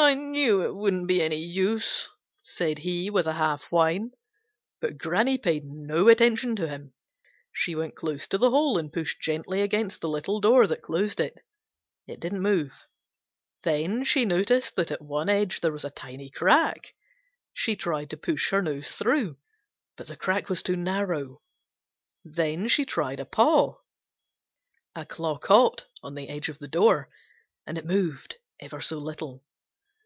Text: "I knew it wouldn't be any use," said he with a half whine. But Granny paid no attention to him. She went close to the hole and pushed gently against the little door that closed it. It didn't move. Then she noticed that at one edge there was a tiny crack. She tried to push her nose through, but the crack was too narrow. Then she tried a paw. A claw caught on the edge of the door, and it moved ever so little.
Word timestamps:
"I 0.00 0.14
knew 0.14 0.62
it 0.62 0.76
wouldn't 0.76 1.08
be 1.08 1.20
any 1.20 1.40
use," 1.40 2.08
said 2.40 2.78
he 2.78 3.10
with 3.10 3.26
a 3.26 3.32
half 3.32 3.64
whine. 3.72 4.12
But 4.80 4.96
Granny 4.96 5.36
paid 5.38 5.64
no 5.64 6.06
attention 6.08 6.54
to 6.56 6.68
him. 6.68 6.94
She 7.52 7.74
went 7.74 7.96
close 7.96 8.28
to 8.28 8.38
the 8.38 8.50
hole 8.50 8.78
and 8.78 8.92
pushed 8.92 9.20
gently 9.20 9.60
against 9.60 10.00
the 10.00 10.08
little 10.08 10.40
door 10.40 10.68
that 10.68 10.82
closed 10.82 11.18
it. 11.18 11.34
It 12.06 12.20
didn't 12.20 12.42
move. 12.42 12.86
Then 13.64 14.04
she 14.04 14.24
noticed 14.24 14.76
that 14.76 14.92
at 14.92 15.02
one 15.02 15.28
edge 15.28 15.60
there 15.62 15.72
was 15.72 15.84
a 15.84 15.90
tiny 15.90 16.30
crack. 16.30 16.94
She 17.52 17.74
tried 17.74 18.10
to 18.10 18.16
push 18.16 18.50
her 18.50 18.62
nose 18.62 18.92
through, 18.92 19.36
but 19.96 20.06
the 20.06 20.16
crack 20.16 20.48
was 20.48 20.62
too 20.62 20.76
narrow. 20.76 21.42
Then 22.24 22.68
she 22.68 22.84
tried 22.84 23.18
a 23.18 23.26
paw. 23.26 23.78
A 24.94 25.04
claw 25.04 25.38
caught 25.38 25.86
on 26.04 26.14
the 26.14 26.28
edge 26.28 26.48
of 26.48 26.60
the 26.60 26.68
door, 26.68 27.10
and 27.66 27.76
it 27.76 27.84
moved 27.84 28.36
ever 28.60 28.80
so 28.80 28.98
little. 28.98 29.42